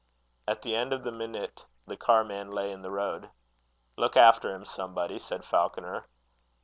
At 0.47 0.63
the 0.63 0.75
end 0.75 0.93
of 0.93 1.03
the 1.03 1.11
minute, 1.11 1.63
the 1.85 1.95
carman 1.95 2.49
lay 2.49 2.71
in 2.71 2.81
the 2.81 2.89
road. 2.89 3.29
"Look 3.97 4.17
after 4.17 4.49
him, 4.51 4.65
somebody," 4.65 5.19
said 5.19 5.45
Falconer. 5.45 6.07